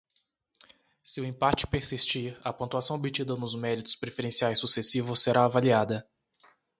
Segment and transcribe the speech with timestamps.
[1.03, 6.09] Se o empate persistir, a pontuação obtida nos méritos preferenciais sucessivos será avaliada.